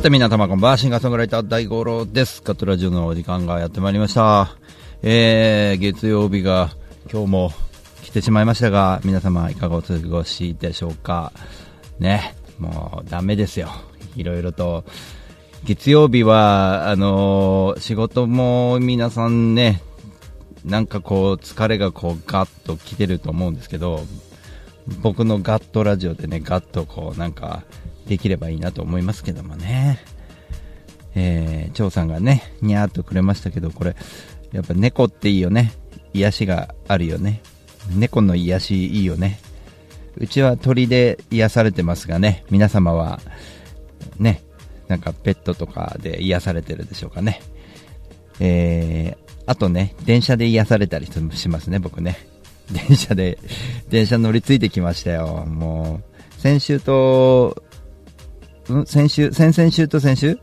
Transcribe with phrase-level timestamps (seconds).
[0.00, 2.42] さて皆様こんばんは、シンガーソングライター大五郎です。
[2.42, 4.56] カットラジオのお時間がやってまいりました。
[5.02, 6.70] えー、月曜日が
[7.12, 7.52] 今日も
[8.02, 11.34] 来てしまいましたが、皆様いかがお過ごしでしょうか？
[11.98, 13.68] ね、もうダメですよ。
[14.16, 14.86] いろいろと。
[15.64, 19.82] 月曜日は、あのー仕事も皆さんね、
[20.64, 24.06] なんかこう疲れがこうガッと来てると思うんですけど、
[25.02, 27.62] 僕のガットラジオでね、ガッとこうなんか
[28.06, 29.98] できればいいなと思いますけどもね。
[31.14, 33.96] えー、張さんがね、にゃーっとくれましたけど、これ、
[34.52, 35.72] やっぱ猫っていいよね。
[36.12, 37.40] 癒しがあるよね。
[37.94, 39.40] 猫の癒しいいよね。
[40.16, 43.20] うちは鳥で癒されてますがね、皆様は、
[44.18, 44.42] ね、
[44.88, 47.40] なんかペットとかで癒されてるでしょうかね。
[48.40, 52.29] えー、あとね、電車で癒されたりしますね、僕ね。
[52.72, 53.38] 電車で、
[53.88, 55.44] 電車乗り継いできましたよ。
[55.46, 56.00] も
[56.38, 57.62] う、先週と、
[58.70, 58.86] ん？
[58.86, 60.38] 先週、先々週と先週？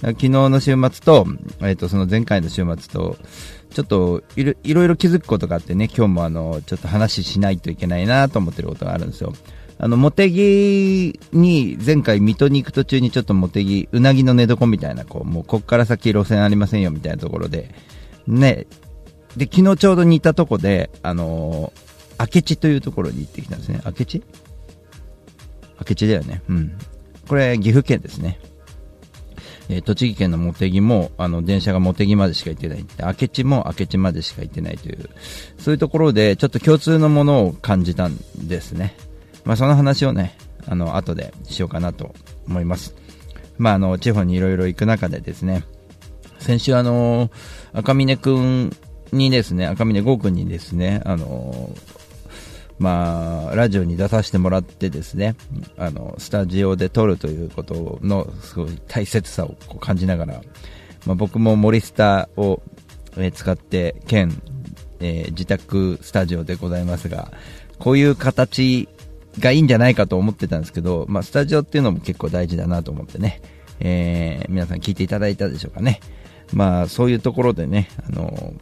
[0.00, 1.26] 昨日の週末と、
[1.60, 3.16] えっ、と、その前回の週末と、
[3.70, 9.32] ちょっといろいろ気づくことがあってね、今日もあの、ちょっと話しないといけないなと思ってることがあるんですよ。
[9.80, 17.74] あの、モテギに、前回水戸に行く途中にちょっとモテギ、うなぎの寝床みたいな、こう、もうこっから先路線ありませんよみたいなところで、
[18.26, 18.66] ね、
[19.36, 23.80] で、昨日ちょうど似たとこで、あのー、明智というところに行ってきたんですね。
[23.84, 24.22] 明智？
[25.88, 26.42] 明智だよね。
[26.48, 26.78] うん。
[27.28, 28.40] これ、岐阜県ですね。
[29.68, 32.78] えー栃木県の茂木も、あの、電車が茂木までしか行ってない。
[32.78, 35.10] で明智も明智までしか行ってないという、
[35.58, 38.96] そういうところで、ちょっと共通のものを感じたんですね。
[39.44, 40.36] まあ、その話をね、
[40.66, 42.14] あの、後でしようかなと
[42.46, 42.94] 思います。
[43.58, 45.64] まあ、あの、地方にいろいろ行く中でですね、
[46.38, 47.30] 先週あの、
[47.74, 48.76] 赤峰くん
[49.12, 51.70] にですね、赤峰剛くんにですね、あの、
[52.78, 55.34] まあ、ラジオに出させてもらってですね、
[55.76, 60.40] あの、スタジオで撮るということの、すごい大切さを感じながら、
[61.06, 62.62] まあ、僕も森スタを、
[63.34, 64.40] 使って、兼、
[65.00, 67.32] えー自宅スタジオでございますが、
[67.78, 68.88] こういう形
[69.40, 73.40] がいいんじゃないかと思ってたんですけど、まあ、スタジオっていうのも結構大事だなと思ってね、
[73.80, 76.00] えー皆さん聞いていただいたでしょうかね。
[76.52, 78.54] まあ、そういうところでね、あの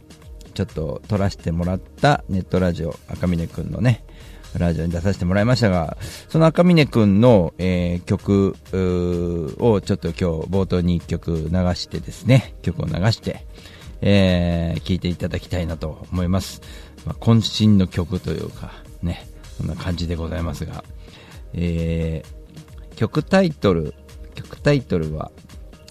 [0.57, 4.03] ちょっと撮らせてもらったネットラジオ、赤峰くんのね、
[4.57, 5.97] ラジオに出させてもらいましたが、
[6.29, 8.55] その赤峰くんの、えー曲
[9.59, 13.45] をちょっと今日冒頭に1曲流してですね、曲を流して、
[14.01, 16.63] えー聴いていただきたいなと思います。
[17.05, 18.71] まあ、渾身の曲というか、
[19.03, 19.27] ね、
[19.59, 20.83] そんな感じでございますが、
[21.53, 23.93] えー曲タイトル、
[24.33, 25.31] 曲タイトルは、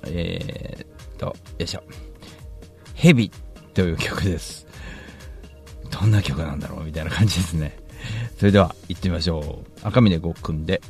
[0.08, 1.84] えーっと、よいしょ。
[2.94, 3.30] ヘビ
[3.76, 4.66] という曲です。
[5.90, 7.78] どんな曲なんだろうみたいな感じですね。
[8.38, 9.86] それでは行ってみましょう。
[9.86, 10.80] 赤嶺ごっくんで、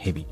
[0.00, 0.26] ヘビ。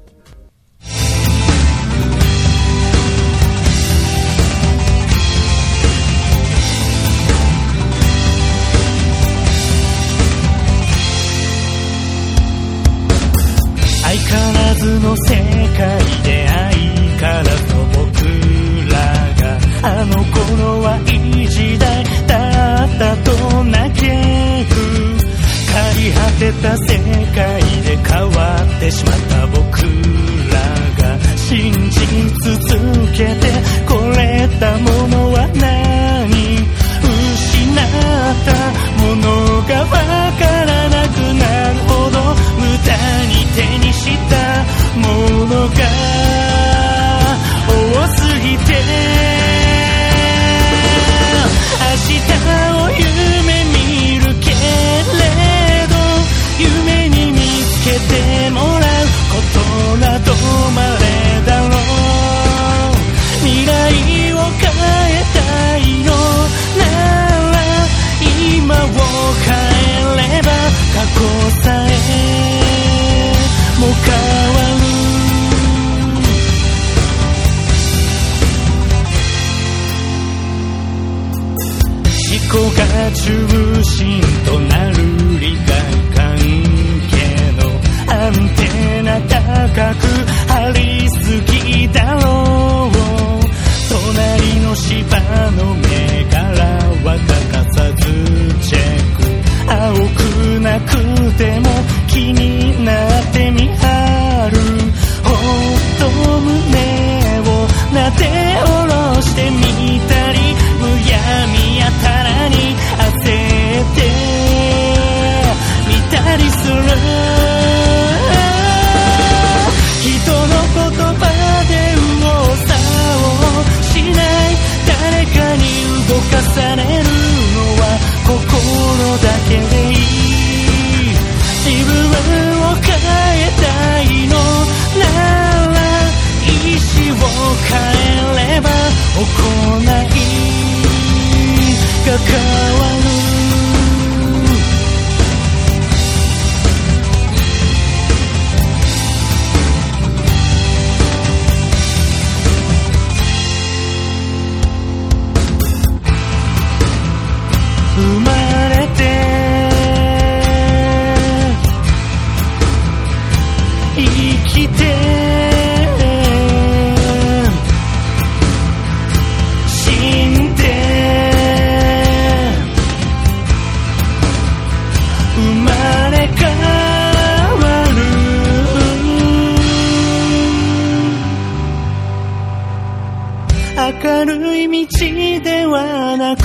[185.00, 186.42] るい道ではなく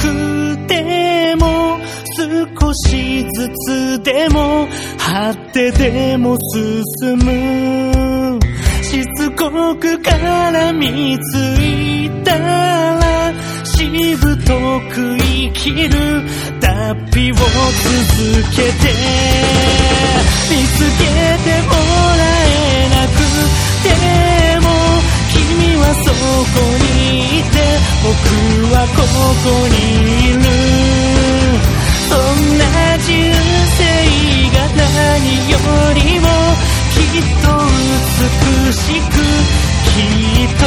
[0.68, 1.78] ても
[2.60, 4.68] 少しずつでも
[4.98, 8.40] 張ってでも進む。
[8.82, 13.32] しつこく絡みついたら
[13.64, 14.54] しぶと
[14.92, 16.24] く生きる
[16.60, 17.46] 脱皮を続
[18.56, 18.90] けて
[20.50, 21.74] 見つけても
[22.18, 23.20] らえなく
[24.44, 24.49] て。
[25.94, 26.16] そこ
[26.78, 27.56] にいて
[28.04, 28.14] 僕
[28.74, 29.02] はこ
[29.44, 29.76] こに
[30.30, 30.40] いる。
[32.10, 32.18] そん
[32.58, 32.64] な
[32.98, 33.08] 人
[33.78, 33.80] 生
[34.56, 35.54] が何よ
[35.94, 36.26] りも
[36.92, 37.46] きっと
[38.18, 39.14] 美しく
[39.86, 40.02] き
[40.44, 40.62] っと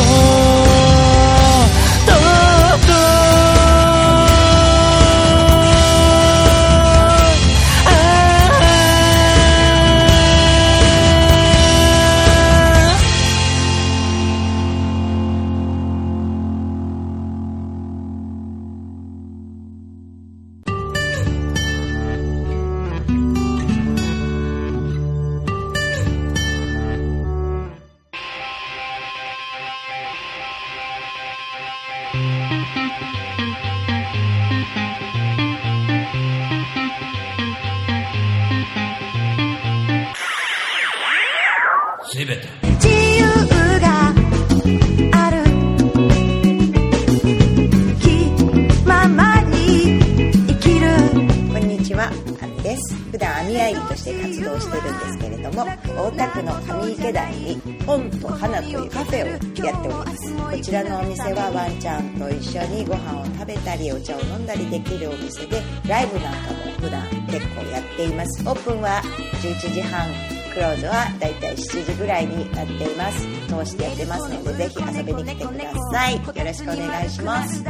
[55.13, 60.35] ですけれども、大田区の上池台に本と花というカフェをやっております。
[60.35, 68.43] こちらのお店はワンちゃんと一緒にご飯を食べたりお茶を飲んだりできるお店で、ライブなんかも普段結構やっています。
[68.49, 69.03] オープンは
[69.43, 70.09] 11時半。
[70.53, 73.27] クローズはだいたい7時ぐらいになっています。
[73.49, 76.17] 通してやってますので、ぜひ遊びに来てください。
[76.17, 77.65] よろしくお願いします。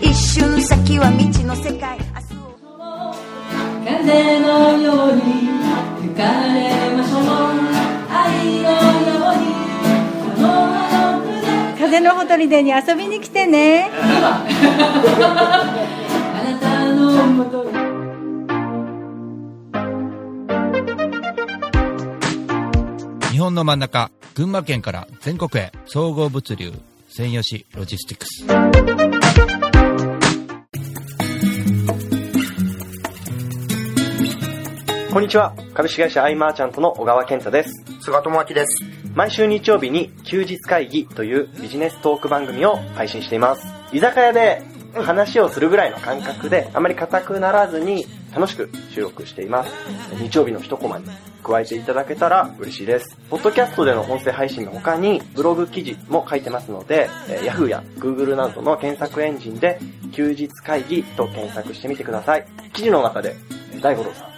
[0.00, 1.96] 一瞬先は未知の世界
[3.84, 5.22] 風のように
[11.78, 14.44] 風のほとりでに遊びに来てねあ
[16.44, 17.72] なたのもとに
[23.30, 26.72] 日本の真ん中、群馬県から全国へ、総合物流、
[27.08, 28.26] 専用紙ロジスティック
[29.18, 29.21] ス。
[35.12, 35.54] こんにちは。
[35.74, 37.84] 株式会社アイマーチャントの小川健太です。
[38.00, 38.82] 菅智明です。
[39.14, 43.66] 毎週日曜日に休日会議というビジネストーク番組を配信しています。
[43.92, 44.62] 居酒屋で
[44.94, 49.70] 話をするぐらいの感覚で、あまり硬くならずに楽しく収録しています。
[50.18, 51.04] 日曜日の一コマに
[51.42, 53.18] 加えていただけたら嬉しいです。
[53.28, 59.78] ポッドキャストでの音声配信の他にブログ記事も書いてますので、えー Yahoo や Google などの検索エンジンで
[60.12, 62.46] 休日会議と検索してみてください。
[62.72, 63.36] 記事の中で
[63.74, 64.31] えー大五郎さんはい。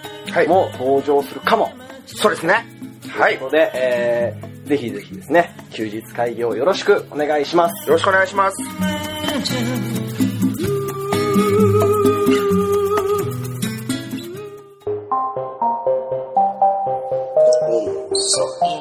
[0.48, 1.72] も登場するかも。
[2.06, 2.66] そうですね。
[3.08, 3.38] はい。
[3.38, 7.88] よということで、えー、ぜひぜひですね、休日会議をよろしくお願いします。
[7.88, 8.62] ろしくお願いします。
[8.62, 8.90] は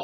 [0.00, 0.03] い、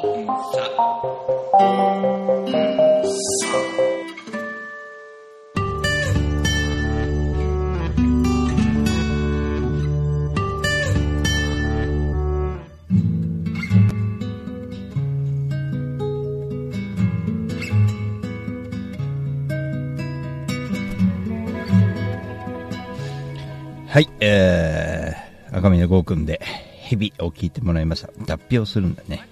[25.61, 28.09] 赤峰剛くんで、ヘビを聞いてもらいました。
[28.25, 29.27] 脱皮をするんだね。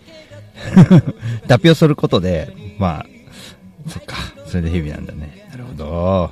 [1.47, 3.05] 脱皮をすることで、まあ、
[3.89, 5.47] そっか、それでヘビなんだね。
[5.51, 6.31] なるほど。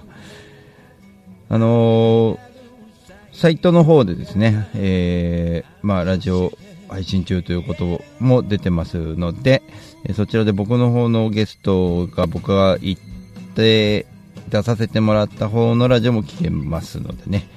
[1.49, 2.47] あのー
[3.33, 6.57] サイトの方でですね、えー、まあ、ラジオ
[6.89, 9.61] 配信中ということも出てますので、
[10.05, 13.01] えーそちらで僕の方のゲストが僕が行っ
[13.53, 14.07] て
[14.49, 17.47] 出させてもらった方のラジオも聞けますのでね、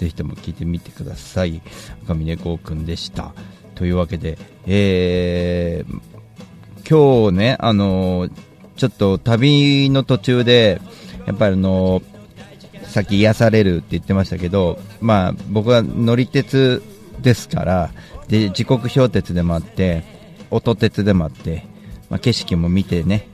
[0.00, 1.60] ぜひとも聞いてみてください。
[2.04, 3.34] 赤嶺剛くんでした。
[3.74, 8.32] というわけで、えー、今日ね、あのー
[8.76, 10.80] ちょっと旅の途中で、
[11.26, 16.82] やっぱりあのーさっき癒されるって言ってましたけど、まあ僕は乗り鉄
[17.20, 17.90] ですから、
[18.28, 20.02] で、時刻表鉄でもあって、
[20.50, 21.66] 音鉄でもあって、
[22.08, 23.28] まあ景色も見てね、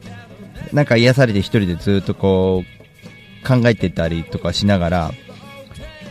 [0.73, 5.13] なんか癒されて一人でずっとこう、考えてたりとかしながら、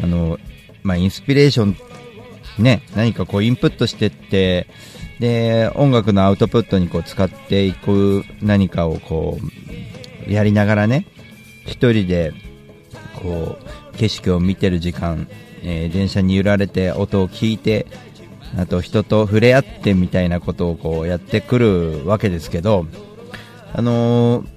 [0.03, 0.39] あの、
[0.83, 1.77] まあインスピレーション、
[2.59, 4.67] ね、何かこうインプットしてって、
[5.19, 9.39] で、音楽のアウトプットにこう使っていく何かをこ
[10.27, 11.05] う、やりながらね、
[11.65, 12.33] 一人で、
[13.21, 13.57] こ
[13.93, 15.27] う、景色を見てる時間、
[15.63, 17.87] えー電車に揺られて音を聞いて、
[18.57, 22.85] あと人と触れ合ってみたいなことをこうやってくるわけですけど、
[23.73, 24.54] あのー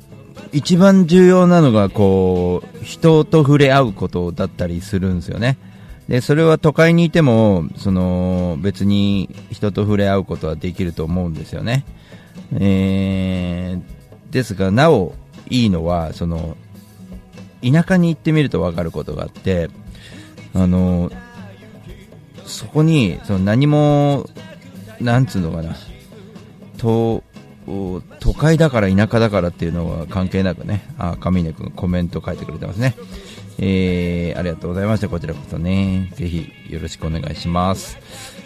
[0.52, 5.58] 一番重要なのがこう、人と触れ合うことだったりするんですよね。
[6.08, 11.84] で、それは都会にいても、その、別に人と触れ合うことはできると思うんですよね。
[12.52, 15.14] えー、ですが、なお
[15.50, 16.56] いいのは、その、
[17.62, 19.68] 田舎に行ってみると分かることがあって、
[20.54, 21.10] あの、
[22.46, 24.28] そこに、その何も、
[25.00, 25.76] なんつうのかな、
[28.20, 32.94] 都会だから田舎だからっていうのは関係なくね、あ、上根君コメント書いてくれてますね。
[33.58, 35.08] えー、ありがとうございました。
[35.08, 37.98] こちらこそね、ぜひよろしくお願いします。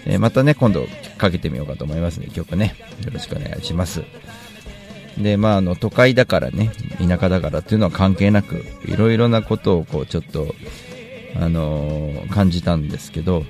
[0.07, 0.87] えーまたね、今度
[1.19, 2.75] かけてみようかと思いますね、曲ね。
[3.05, 4.03] よろしくお願いします。
[5.19, 10.55] で、まあ、あの、都会だからね、田舎だからっていうのは関係なく、いろいろなことをこう、ちょっと、
[11.37, 13.45] あのー感じたんですけど、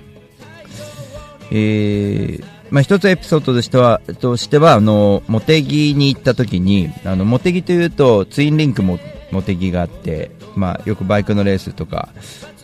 [1.50, 8.98] えー、まあ、一つエピソードとしては、としては、あの、モテギに行った時に、あの、モテギというと、ツインリンクも、
[9.30, 12.08] モテギがあって、まあ、よくバイクのレースとか、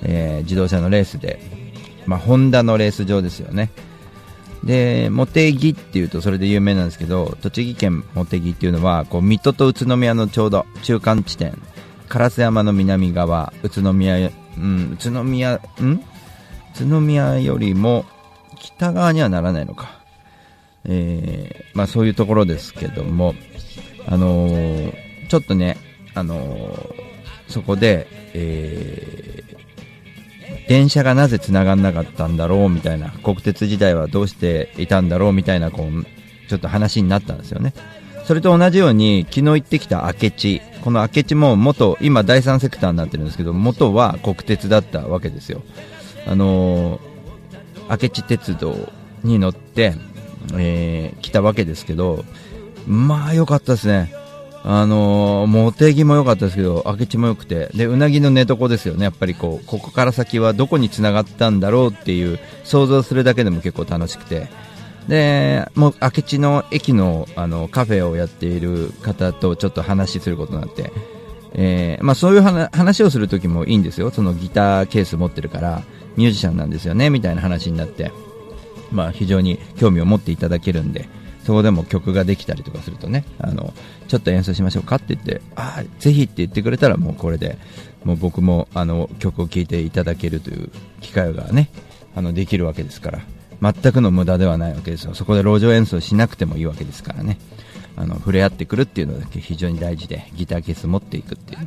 [0.02, 1.38] えー自動車のレースで、
[2.06, 3.70] まあ、ホンダのレース場ですよね。
[4.64, 11.52] で、モテギっていうとそれで有名なんですけど、栃木県モテギっていうのは、こう、水戸と宇都宮のちょうど中間地点、
[12.08, 14.16] 烏山の南側、宇都宮、
[14.56, 15.92] うん、宇都宮、ん？
[15.92, 16.00] 宇
[16.78, 18.06] 都宮よりも
[18.58, 19.97] 北側にはならないのか。
[20.88, 23.34] えーまあそういうところですけども、
[24.06, 24.92] あのー
[25.28, 25.76] ちょっとね、
[26.14, 26.94] あのー
[27.48, 29.42] そこで、え
[30.68, 36.04] 電車がなぜ繋がんなかったんだろうみたいな、国鉄時代はどうしていたんだろうみたいな、こう、
[36.48, 37.72] ちょっと話になったんですよね。
[38.24, 40.60] それと同じように、昨日行ってきた明智。
[40.82, 45.62] この明智も元、今第三セクターになってるんですけど、元は国鉄だったわけですよ。
[46.26, 47.00] あの
[47.88, 48.92] 明智鉄道
[49.24, 49.94] に乗って、
[50.54, 52.24] えー来たわけですけど、
[52.86, 54.12] まあ良かったですね。
[54.64, 59.04] あのー、モテギも良かったですけど、明智も良くて、で、うなぎの寝床ですよね。
[59.04, 64.48] やっぱりこう、ここから先はどこに繋がったんだろうっていう、想像するだけでも結構楽しくて。
[65.06, 70.92] で、もう、明智の駅の、あの、カフェをやっている方とちょっと話することになって、
[71.54, 74.10] えーまあそういう話をするときもいいんですよ。
[74.10, 75.82] そのギターケース持ってるから、
[76.16, 78.12] ミュージシャンなんですよね、みたいな話になって。
[78.90, 81.08] まあ非常に興味を持っていただけるんで、
[81.44, 83.72] そこでも曲ができたりとかするとね、あの、
[84.06, 87.58] ちょっと演奏しましょうかって言って、ああ、ぜひって言ってくれたらもうこれで、
[88.04, 91.70] もう僕もあの曲を聴いていただけるという機会がね、
[92.14, 93.20] あの、できるわけですから、
[93.60, 95.14] 全くの無駄ではないわけですよ。
[95.14, 97.38] そこで路上演奏しなくてもいいわけですからね。
[97.96, 101.60] あの、触れ合ってくるっていうのだけ非常に大事で、ギターケース持っていくっていう。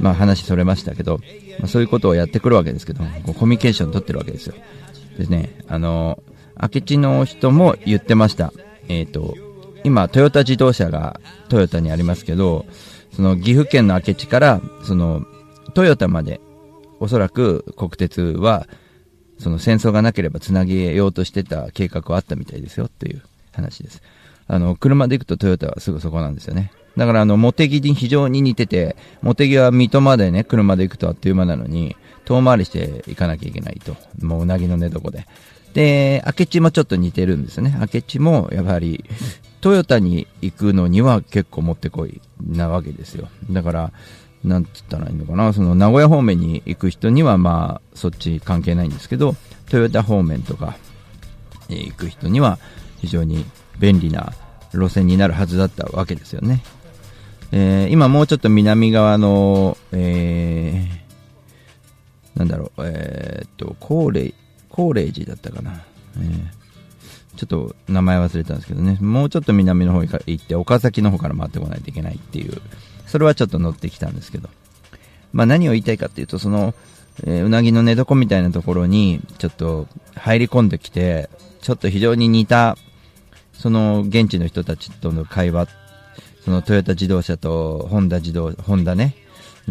[0.00, 1.18] まあ話それましたけど、
[1.58, 3.04] まあ、そういうことをやってくるわけですけど、
[3.38, 4.54] コミュニケーション取ってるわけですよ。
[5.16, 6.22] ですね、あの、
[6.60, 8.52] 明智の人も言ってました。
[8.88, 9.34] えっ、と、
[9.84, 12.66] 今、トヨタ自動車がトヨタにありますけど、
[13.12, 15.24] その岐阜県の明智から、その、
[15.74, 16.40] トヨタまで、
[17.00, 18.66] おそらく国鉄は、
[19.38, 24.02] その戦争がなければつなげようとしてた計画はあったみたいですよっていう話です。
[24.46, 26.72] あの、車で行くとトヨタはすぐそこなんですよね。
[26.96, 33.96] だからあの、モテギに非常に似てて、モテギは水戸までね、車で行くとあっという間なのに、遠回りして行かなきゃいけないと。
[34.20, 35.26] もううなぎの寝床で。
[35.74, 37.76] で、明智もちょっと似てるんですね。
[37.80, 39.04] 明智も、やはり、
[39.60, 43.28] トヨタに行くのには結構もってこいなわけですよ。
[43.50, 43.92] だから、
[44.42, 49.36] なんつったらいいのかな、その名古屋方面に行く人にはまあ、そっち関係ないんですけど、
[49.68, 50.76] トヨタ方面とか、
[51.68, 52.58] え行く人には
[53.00, 53.44] 非常に
[53.78, 54.32] 便利な
[54.72, 56.62] 路線になるはずだったわけですよね。
[57.52, 60.99] えー今もうちょっと南側の、えー
[62.40, 64.32] なんだろう、えーっと、高麗、
[64.70, 65.82] 高麗寺だったかな。
[66.16, 66.60] えー
[67.36, 72.60] ちょっと名前忘れたんですけどね、もうちょっと南の方に行って、岡崎の方から回ってこないといけないっていう、
[73.06, 74.50] それはちょっと乗ってきたんですけど、
[75.32, 76.74] まあ何を言いたいかっていうと、その、
[77.24, 81.30] えーうなぎの寝床みたいなところに、ちょっと入り込んできて、
[81.62, 82.76] ちょっと非常に似た、
[83.54, 85.68] その現地の人たちとの会話、
[86.44, 89.14] そのトヨタ自動車とホンダ自動、ホンダね、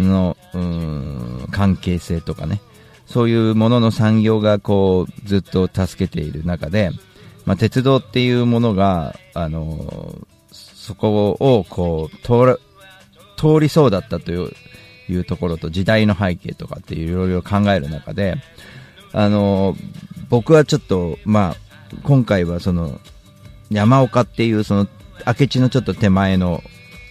[0.04, 2.62] の、うん、関係性とかね、
[3.06, 6.92] そういうものの産業がこう、ずっと助けている中で、
[7.46, 10.16] まあ、鉄道っていうものが、あの
[10.52, 12.18] そこをこう、
[13.38, 14.52] 通、りそうだったという
[15.10, 18.36] いうところと時代の背景とかっていういろいろ考える中で、
[19.12, 19.76] あの
[20.30, 21.56] 僕はちょっと、まあ、
[22.04, 23.00] 今回はその、
[23.72, 24.88] 山岡っていうその、
[25.26, 26.62] 明智のちょっと手前の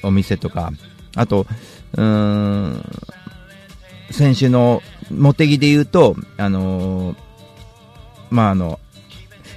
[0.02, 0.70] お店とか、
[1.16, 1.46] あと、
[1.96, 2.84] うん、
[4.10, 7.16] 先週の茂木で言うと、あのー
[8.30, 8.78] まああの、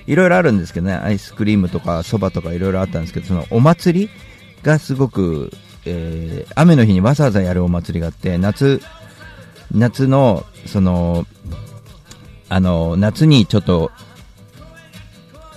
[0.08, 4.10] いろいろあるんですけどね、アイスクリームとか蕎麦とかいろいろあったんですけど、そのお祭り
[4.64, 5.52] がすごく、
[5.86, 8.82] えー雨の日にわざわざやるお祭りがあって、夏、
[9.74, 11.26] 夏の、その、
[12.50, 13.92] あの、夏にちょっと、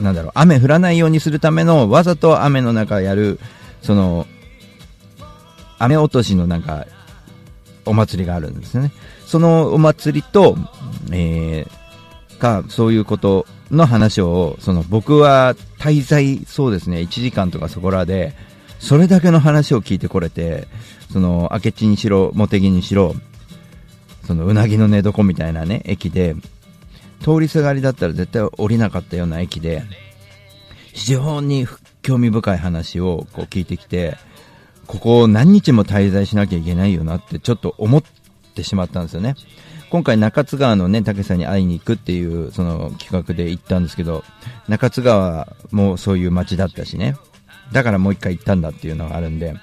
[0.00, 3.38] なんだろう、雨降らないようにするための、わざと雨の中やる、
[3.82, 4.26] その、
[5.78, 6.86] 雨落としのなんか、
[7.86, 8.92] お祭りがあるんですね。
[9.26, 10.56] そのお祭りと、
[11.12, 18.34] えー、か、そういうことの話を、その僕は滞在、そうですね、1時間とかそこらで、
[18.78, 20.68] それだけの話を聞いてこれて、
[21.12, 23.14] その、明智にしろ、茂木にしろ、
[24.26, 26.34] その、うなぎの寝床みたいなね、駅で、
[27.22, 29.82] 通りすがりだったら絶対降りなかったような駅で、
[30.92, 31.66] 非常に
[32.02, 34.16] 興味深い話をこう聞いてきて、
[34.86, 38.02] ここを何日も滞在しなきゃいけないよなってちょっと思っ
[38.54, 39.34] てしまったんですよね。
[39.90, 44.24] 今回中津川のね、竹さんに会いに行くっていうその企画で行ったんですけど、
[44.68, 47.16] 中津川もそういう街だったしね。
[47.72, 49.54] だからもう一回行ったんだっていうのがあるんで。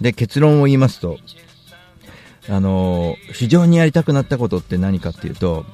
[0.00, 1.18] で、結論を言いますと、
[2.48, 5.64] あのー非常にやりたくなったことって何かっていうと、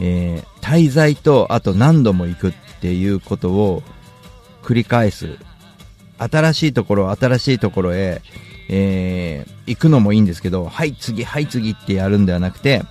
[0.00, 3.82] えー滞在と、あと何度も行くっていうことを
[4.62, 5.38] 繰り返す。
[6.22, 8.22] 新しいところ、新しいところへ、
[8.68, 12.82] えー行くのもいいんですけど、はい次、はい次ってやるんではなくて、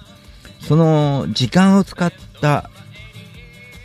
[0.59, 2.69] その時間を使った、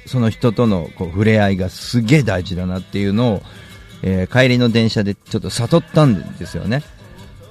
[0.06, 3.42] その人とのこう触れ合いがすげえ大事だなっていうのを、
[4.02, 6.82] えー帰りの電車でちょっと悟ったんですよね。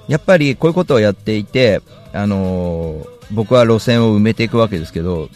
[0.08, 1.82] やっぱりこういうことをやっていて、
[2.12, 5.28] あのー僕は路線を埋めていくわけですけど、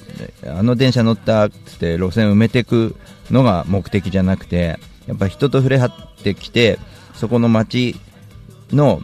[0.47, 2.95] あの電車乗ったっつって路線を埋めていく
[3.33, 4.79] のが目的じゃなくて、
[5.11, 5.93] やっぱ人と触れ合っ
[6.23, 6.79] てきて、
[7.15, 7.97] そこの街
[8.71, 9.03] の、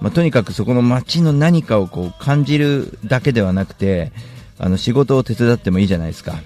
[0.00, 4.12] まあ、とにかくそこの街の何かをこう感じるだけではなくて、
[4.58, 6.36] あの仕事を手伝ってもいいじゃないですか。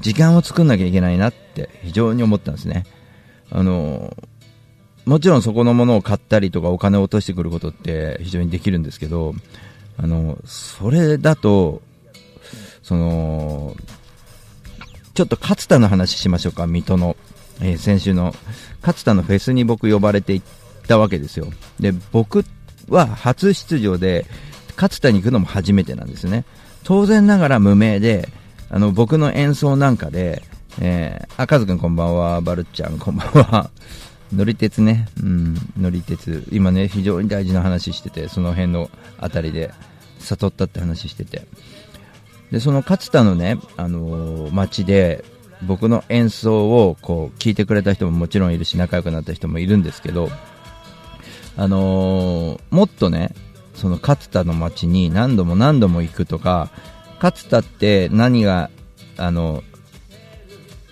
[0.00, 2.84] 時間を作んなきゃいけないなって非常に思ったんですね。
[3.50, 4.16] あの
[5.04, 9.34] もちろんそこのものを買ったりとかお金を落としてくることって非常にできるんですけど、
[9.98, 11.82] あの、それだと、
[12.82, 13.74] その、
[15.14, 17.16] ちょっと勝田の話しましょうか、水戸の。
[17.62, 18.34] えー先週の、
[18.82, 20.46] 勝田のフェスに僕呼ばれて行っ
[20.86, 21.46] たわけですよ。
[21.80, 22.44] で、僕
[22.88, 24.26] は初出場で、
[24.76, 26.44] 勝田に行くのも初めてなんですね。
[26.84, 28.28] 当然ながら無名で、
[28.68, 30.42] あの、僕の演奏なんかで、
[30.80, 33.70] えー、あ、カズくんこんばんは、バルちゃんこんばんは。
[34.32, 36.42] 乗り鉄ね、うん、乗り鉄。
[36.50, 39.70] 今ね、非常に大事な話してて、その辺のあたりで
[40.20, 41.46] 悟ったって話してて。
[42.50, 45.22] で、その勝田のね、あのー街で、
[45.66, 50.30] 僕の演奏をこう聞いてくれた人ももちろんいるし、仲良くなった人もいるんですけど、
[51.56, 53.34] あのーもっとね、
[53.74, 56.70] その勝田の街に何度も何度も行くとか、
[57.22, 58.70] 勝田って何が、
[59.16, 59.62] あの、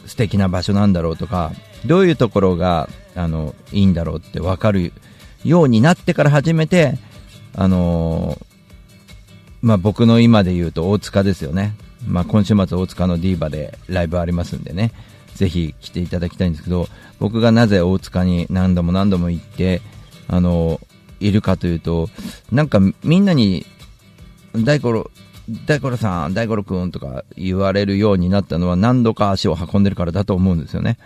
[0.07, 1.53] 素敵な場所なんだろうとか、
[1.87, 4.93] どういうところが、あの、いいんだろうって分かる
[5.45, 6.99] ようになってから初めて、
[7.55, 8.51] あのー
[9.63, 11.75] まあ、僕の今で言うと大塚ですよね。
[12.11, 14.93] まあ、今週末大塚のディーバでライブありますんでね。
[15.35, 19.81] ぜひ来ていただきたいんですけど、僕がなぜ大塚に何度も何度も行って、
[20.29, 20.81] あの
[21.21, 22.09] いるかというと、
[22.51, 23.65] なんかみんなに、
[24.55, 25.11] 大五郎、
[25.67, 30.99] 大五郎さん、大五郎くんとか言われるようになったのは何度か足を運んでるからだと思うんですよね。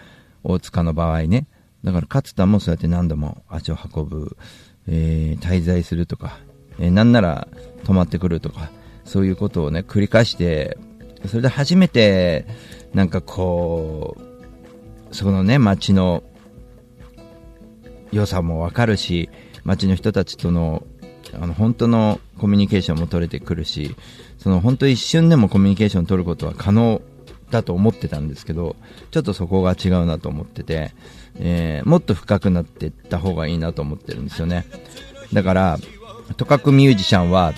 [0.43, 1.47] 大塚の場合ね。
[1.85, 4.37] だから勝田もそうやって何度も足を運ぶ、
[4.89, 6.39] えー滞在するとか、
[6.79, 7.49] えーなんなら
[7.85, 8.71] 泊まってくるとか、
[9.05, 10.79] そういうことをね、繰り返して、
[11.29, 12.47] それで初めて、
[12.93, 14.17] なんかこ
[15.11, 16.23] う、そのね、街の
[18.13, 19.31] 良さもわかるし、
[19.65, 20.85] 街の人たちとの、
[21.33, 23.97] あの、本当のコミュニケーションも取れてくるし、
[24.39, 27.01] その本当一瞬でもコミュニケーション取ることは可能
[27.51, 28.77] だと思ってたんですけど、
[29.11, 30.93] ちょっとそこが違うなと思ってて、
[31.37, 34.67] えーもっと深くなっていった方がいいなと思ってるんですよね。
[35.33, 35.79] だから、
[36.37, 37.53] とかくミュージシャンは、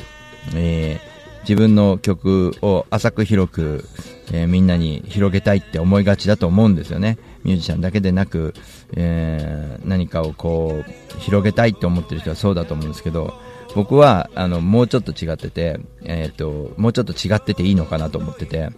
[0.55, 1.01] え
[1.49, 3.85] 自分の曲を浅く広く、
[4.33, 7.19] えーみんなに広げたいって思いがちだと思うんですよね。
[7.45, 8.53] ミュージシャンだけでなく、
[8.97, 13.33] えー何かをこう、広げたいって思ってる人はそうだと思うんですけど、
[13.77, 18.71] 僕は、あの、もうちょっと違ってて、えっ、と、もうちょっと違ってていいのかなと思ってて、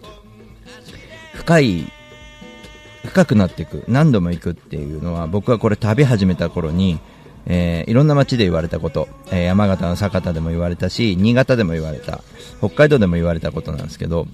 [1.35, 1.93] 深い、
[3.07, 6.99] 深くなっていく、何度も行くっていうのは、僕はこれ旅始めた頃に、
[7.49, 12.23] えーいろんな街で言われたこと、えー山形の酒田でも言われたし、新潟でも言われた、
[12.59, 14.29] 北海道でも言われたことなんですけど、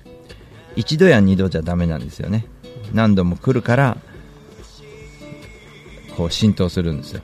[0.77, 2.47] 一度や二度じゃダメなんですよね。
[2.93, 3.97] 何度も来るから、
[6.17, 7.23] こう浸透するんですよ。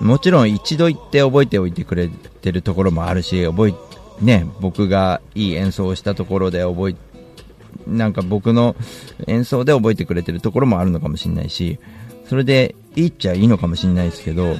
[0.00, 6.96] もちろん一度行って覚えておいてくれてるところもあるし、覚え、ね、僕がいい演奏をしたところで覚え、
[7.86, 8.76] なんか僕の
[9.26, 11.78] 演奏で覚えてくれてるところもあるのかもしれないし、
[12.30, 14.54] それでいいっちゃいいのかもしれないですけど、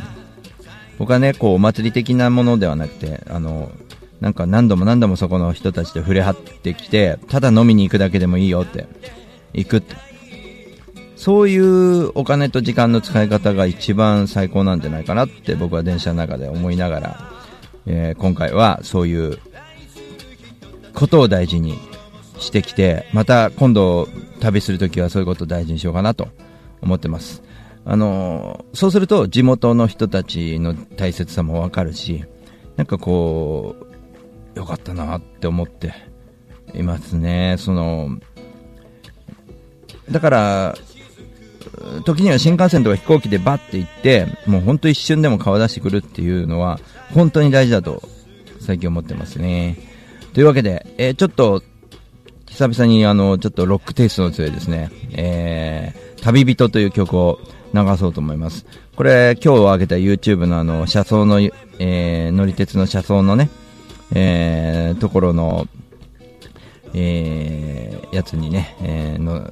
[0.99, 3.71] 僕はね、こう、お祭り的なものではなくて、あの、
[4.21, 8.89] なんか何度も何度もそこの人たちと触れ合ってきて、ただ飲みに行くだけでもいいよって、
[9.55, 9.95] 行くって。
[11.15, 17.31] そういうお金と時間の使い方が一番最高なんじゃないかなって僕は電車の中で思いながら、
[17.87, 19.39] えー今回はそういう
[20.93, 21.79] ことを大事に
[22.41, 24.09] してきて、また今度
[24.41, 26.27] 旅するときはそういうことを大事にしようかなと
[26.83, 27.49] 思ってます。
[27.85, 32.25] あのそうすると地元の人たちの大切さもわかるし、
[32.77, 33.77] なんかこ
[34.55, 35.95] う、よかったなって思って
[36.75, 37.57] いますね。
[37.59, 38.19] その、
[40.11, 40.79] だから、
[42.05, 46.81] 時には新幹線とか飛行機でバッて行って、もう本当一瞬でも顔出してくるっていうのは、
[47.13, 48.03] 本当に大事だと
[48.61, 49.77] 最近思ってますね。
[50.33, 51.63] というわけで、えーちょっと、
[52.47, 57.41] 久々にあの、ちょっとロックテイストの強いですね、えー、旅人という曲を
[57.75, 58.67] 流そうと思います。
[58.97, 63.49] これ、今日上げた YouTube のあの、車窓の、えー、乗り鉄の車窓のね、
[64.15, 65.67] えー、ところの、
[66.95, 69.49] えー、やつにね、えー、の、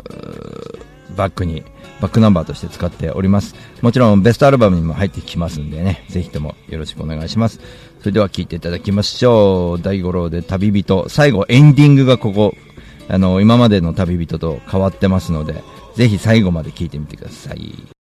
[1.17, 1.65] バックに、
[2.01, 3.55] バックナンバーとして使っております。
[3.81, 7.61] もちろんベストアルバムにも入ってきますんでね、ぜひともよろしくお願いします。
[8.01, 9.83] それでは聴いていただきましょう。
[9.83, 11.09] 大五郎で旅人。
[11.09, 12.55] 最後エンディングがここ、
[13.09, 15.63] あの、今までの旅人と変わってますので、
[15.95, 17.75] ぜひ最後まで聴いてみてください。「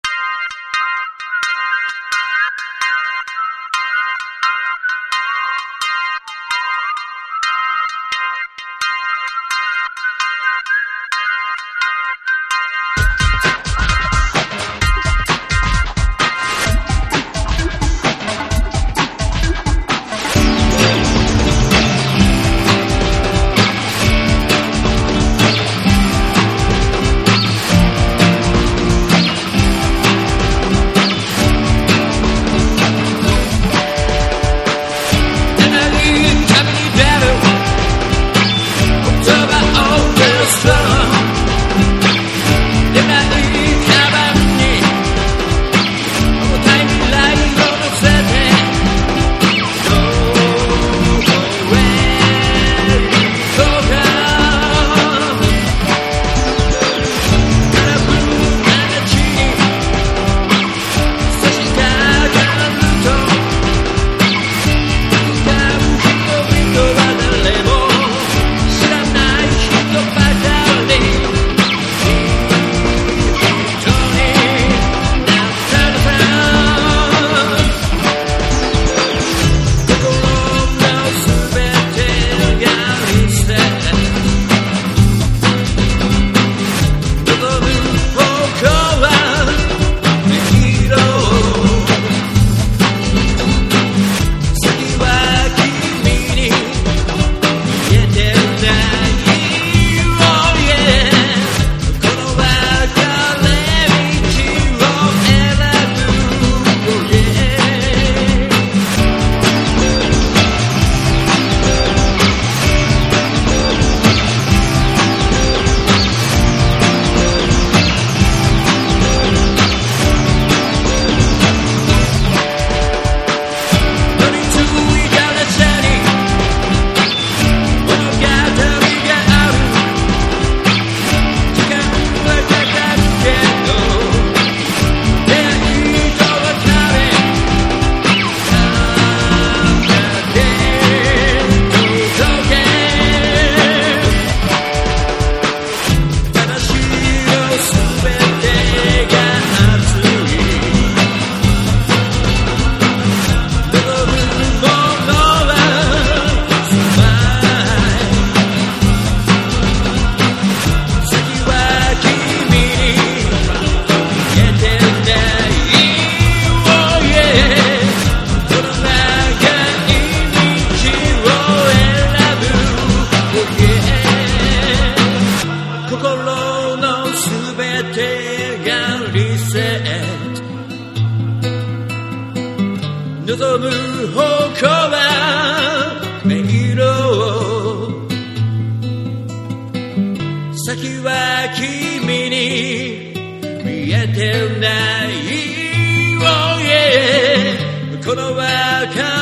[198.35, 199.12] て